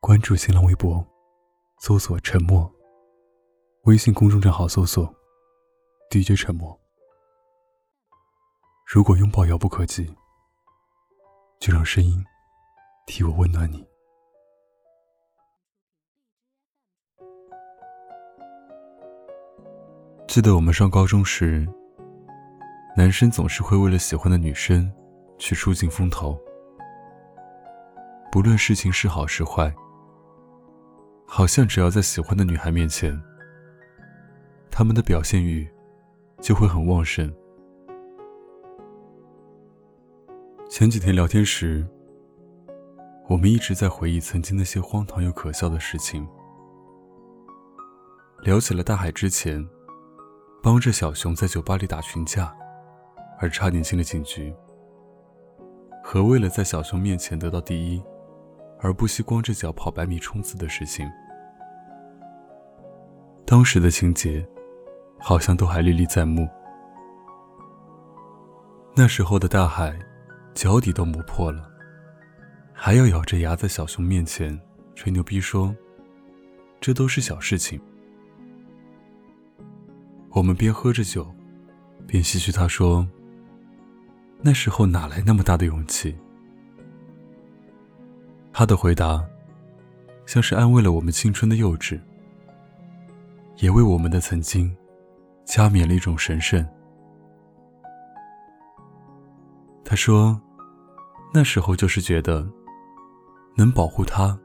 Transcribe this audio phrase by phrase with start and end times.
[0.00, 1.06] 关注新浪微博，
[1.78, 2.68] 搜索“沉默”。
[3.84, 5.14] 微信公众账号搜索
[6.10, 6.74] “DJ 沉默”。
[8.88, 10.10] 如果拥抱遥不可及，
[11.60, 12.24] 就让声音
[13.06, 13.86] 替我温暖你。
[20.26, 21.68] 记得我们上高中时，
[22.96, 24.90] 男生总是会为了喜欢的女生
[25.38, 26.40] 去出尽风头，
[28.32, 29.72] 不论事情是好是坏，
[31.32, 33.16] 好像只要在喜欢的女孩面前，
[34.68, 35.66] 他们的表现欲
[36.40, 37.32] 就会很旺盛。
[40.68, 41.86] 前几天聊天时，
[43.28, 46.26] 我们一直在回忆曾经那些荒唐又可笑的事情，
[48.42, 49.64] 聊起了大海之前
[50.60, 52.52] 帮着小熊在酒吧里打群架，
[53.38, 54.52] 而差点进了警局，
[56.02, 58.02] 和为了在小熊面前得到第一，
[58.82, 61.08] 而不惜光着脚跑百米冲刺的事情。
[63.44, 64.46] 当时的情节，
[65.18, 66.48] 好像都还历历在目。
[68.94, 69.98] 那时候的大海。
[70.52, 71.70] 脚底都磨破了，
[72.74, 74.60] 还要咬着牙在小熊面前
[74.96, 75.74] 吹牛逼说
[76.82, 77.80] ：“这都是小事情。”
[80.30, 81.32] 我们边喝着酒，
[82.04, 83.08] 边唏嘘他说
[84.42, 86.18] ：“那时候哪来那么大的勇气？”
[88.60, 89.26] 他的回答，
[90.26, 91.98] 像是安慰了我们青春的幼稚，
[93.56, 94.76] 也为我们的曾经
[95.46, 96.62] 加冕了一种神圣。
[99.82, 100.38] 他说
[101.32, 102.46] ：“那时候就是觉得，
[103.56, 104.38] 能保护他，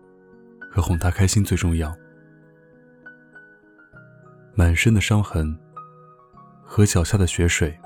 [0.72, 1.94] 和哄他开心最重要。
[4.54, 5.54] 满身的伤痕
[6.64, 7.78] 和脚下的血水，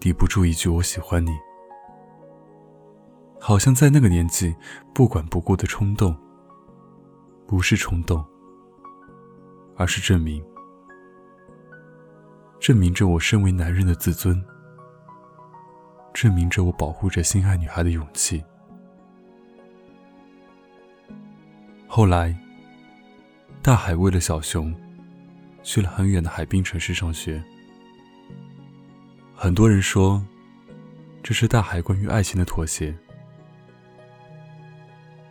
[0.00, 1.30] 抵不住一句‘我喜欢你’。
[3.40, 4.54] 好像在那个年纪，
[4.94, 6.14] 不管不顾的冲动，
[7.46, 8.24] 不是冲动，
[9.76, 10.44] 而是证明，
[12.60, 14.40] 证明着我身为男人的自尊。”
[16.12, 18.42] 证明着我保护着心爱女孩的勇气。
[21.86, 22.36] 后来，
[23.62, 24.74] 大海为了小熊，
[25.62, 27.42] 去了很远的海滨城市上学。
[29.34, 30.22] 很多人说，
[31.22, 32.94] 这是大海关于爱情的妥协。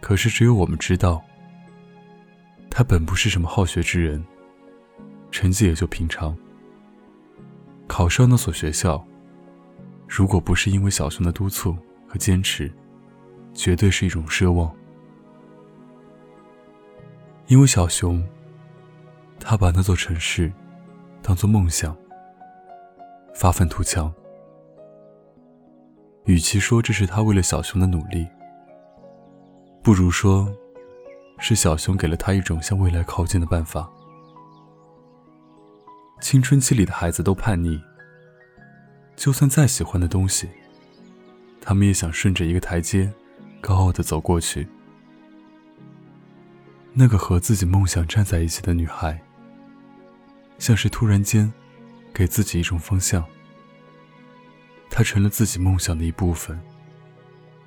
[0.02, 1.24] 可是只有我们知道，
[2.70, 4.24] 他本不是什么好学之人，
[5.32, 6.36] 成绩也就平常。
[7.88, 9.06] 考上那所学校。
[10.08, 11.78] 如果不是因为小熊的督促
[12.08, 12.72] 和坚持，
[13.54, 14.76] 绝对是一种奢望。
[17.46, 18.28] 因为小熊，
[19.40, 20.52] 他把那座城市
[21.22, 21.96] 当做梦想，
[23.36, 24.12] 发愤图强。
[26.26, 28.28] 与其说这是他为了小熊的努力，
[29.82, 30.54] 不如说，
[31.40, 33.90] 是小熊给了他一种向未来靠近的办法。
[36.20, 37.82] 青春期里的孩子都叛逆。
[39.16, 40.50] 就算再喜欢的东西，
[41.62, 43.12] 他们也想顺着一个台阶，
[43.62, 44.68] 高傲的走过去。
[46.94, 49.22] 那个和自己梦想站在一起的女孩，
[50.58, 51.52] 像是突然间，
[52.14, 53.26] 给自己一种方向。
[54.90, 56.60] 她成了自己梦想的一部分，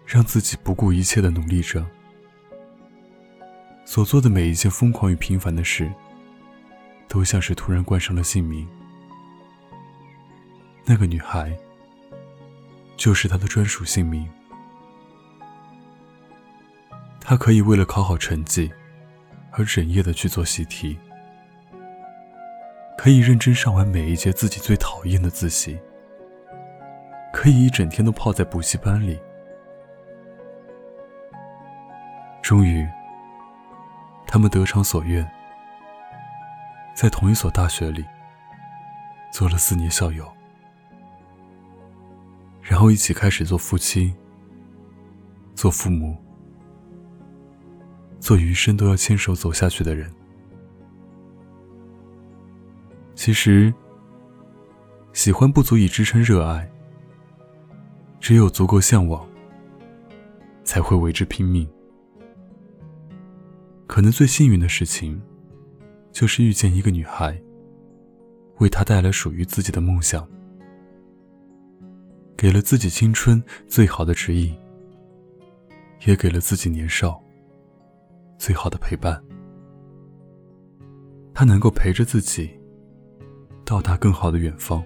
[0.06, 1.86] 让自己不顾一切的努力着。
[3.92, 5.92] 所做的每一件疯狂与平凡的事，
[7.08, 8.66] 都像是突然冠上了姓名。
[10.86, 11.54] 那个女孩，
[12.96, 14.26] 就是他的专属姓名。
[17.20, 18.72] 他可以为了考好成绩，
[19.50, 20.96] 而整夜的去做习题；
[22.96, 25.76] 可以认真上完每一节自己最讨厌的自习；
[27.30, 29.20] 可以一整天都泡在补习班里。
[32.42, 32.88] 终于，
[34.32, 35.30] 他们得偿所愿，
[36.94, 38.02] 在同一所大学里
[39.30, 40.26] 做了四年校友。
[42.62, 44.14] 然后一起开始做夫妻，
[45.54, 46.16] 做父母，
[48.20, 50.10] 做余生都要牵手走下去的人。
[53.14, 53.70] 其实，
[55.12, 56.66] 喜欢不足以支撑热爱，
[58.18, 59.28] 只有足够向往，
[60.64, 61.68] 才会为之拼命。
[63.86, 65.20] 可能最幸运的事情，
[66.12, 67.40] 就是遇见一个女孩，
[68.58, 70.26] 为她带来属于自己的梦想。
[72.36, 74.56] 给了自己青春最好的指引，
[76.06, 77.22] 也给了自己年少
[78.36, 79.22] 最好的陪伴。
[81.34, 82.50] 他能够陪着自己
[83.64, 84.84] 到达更好的远方，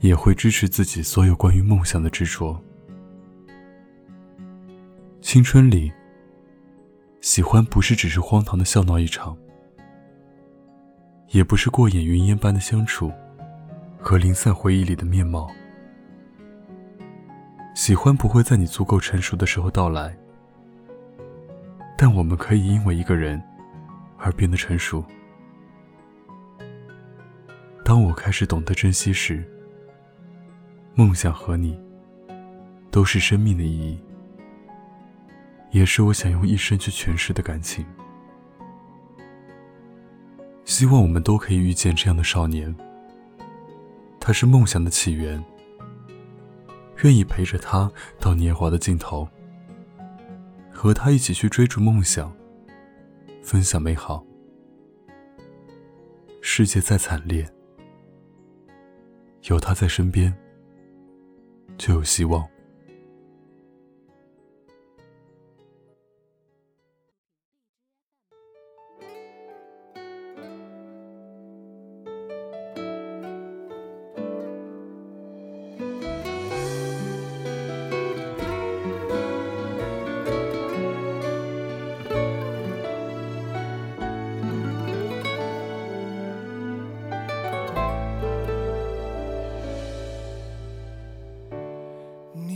[0.00, 2.60] 也会支持自己所有关于梦想的执着。
[5.22, 5.92] 青春里，
[7.20, 9.36] 喜欢不是只是荒唐的笑闹一场，
[11.28, 13.12] 也不是过眼云烟般的相处
[13.98, 15.50] 和零散回忆里的面貌。
[17.74, 20.16] 喜欢不会在你足够成熟的时候到来，
[21.96, 23.40] 但我们可以因为一个人
[24.16, 25.04] 而变得成熟。
[27.84, 29.44] 当我开始懂得珍惜时，
[30.94, 31.78] 梦想和你
[32.90, 34.00] 都是生命的意义。
[35.70, 37.84] 也是我想用一生去诠释的感情。
[40.64, 42.74] 希望我们都可以遇见这样的少年。
[44.18, 45.42] 他是梦想的起源，
[47.02, 47.90] 愿意陪着他
[48.20, 49.26] 到年华的尽头，
[50.70, 52.32] 和他一起去追逐梦想，
[53.42, 54.24] 分享美好。
[56.42, 57.48] 世界再惨烈，
[59.48, 60.32] 有他在身边，
[61.78, 62.46] 就有希望。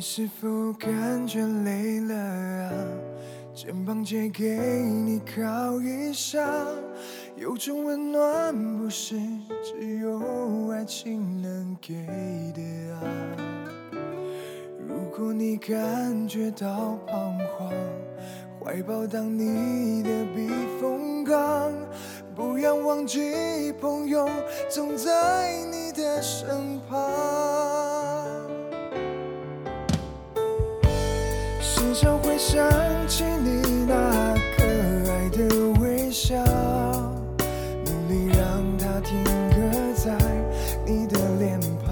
[0.06, 2.70] 是否感觉累了啊？
[3.54, 6.46] 肩膀借给你靠一下，
[7.36, 9.18] 有种温暖不是
[9.62, 11.94] 只有爱情能给
[12.52, 13.00] 的啊。
[14.86, 17.72] 如果你感觉到彷徨，
[18.62, 21.72] 怀抱当你的避风港，
[22.34, 24.28] 不要忘记朋友
[24.68, 27.63] 总在你的身旁。
[36.14, 36.36] 笑，
[37.84, 39.20] 努力让它停
[39.50, 39.56] 格
[39.96, 40.16] 在
[40.86, 41.90] 你的脸庞。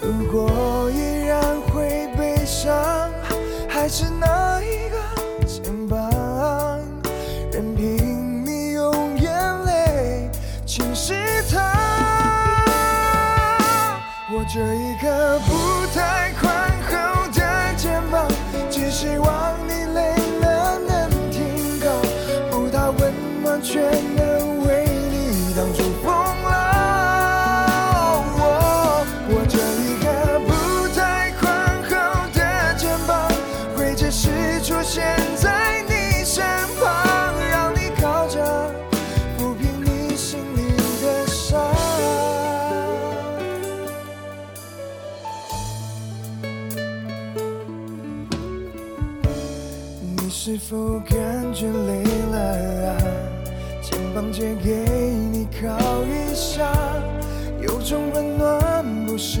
[0.00, 3.12] 如果依然会悲伤，
[3.68, 4.96] 还是那一个
[5.46, 6.10] 肩膀，
[7.52, 9.30] 任凭你用眼
[9.66, 10.30] 泪
[10.64, 11.12] 侵蚀
[11.52, 11.60] 它。
[14.32, 15.59] 我这一刻不
[50.70, 52.38] 否感觉累了
[52.90, 52.96] 啊？
[53.82, 54.86] 肩膀借给
[55.32, 56.70] 你靠一下，
[57.60, 59.40] 有种温暖不是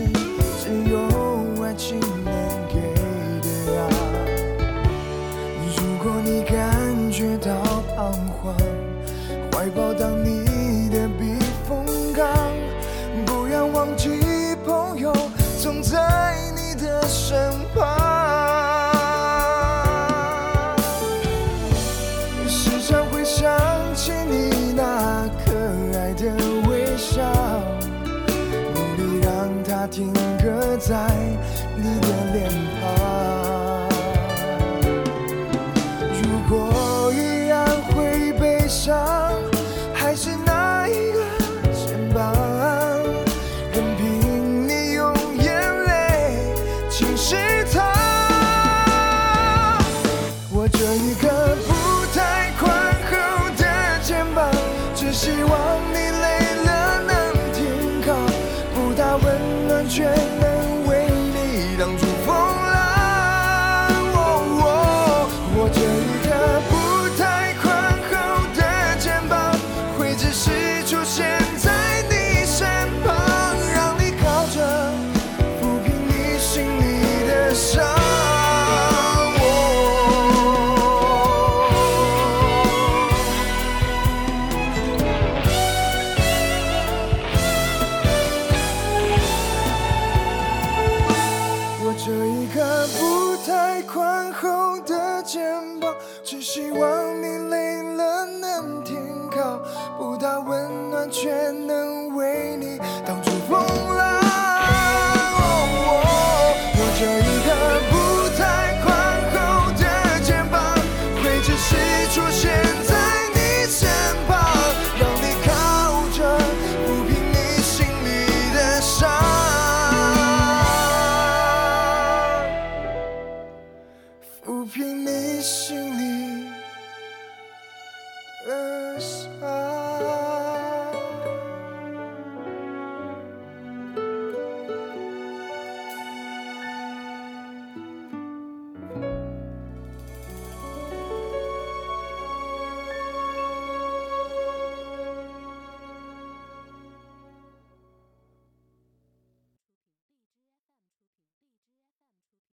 [92.30, 95.42] 一个不太宽厚的肩
[95.80, 99.60] 膀，只希望你累了能停靠，
[99.98, 103.60] 不大温暖却能为你挡住风
[103.96, 104.20] 浪。
[104.22, 105.40] 哦
[105.74, 107.29] 哦、我这。